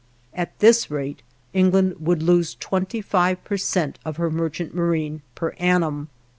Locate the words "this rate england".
0.57-1.97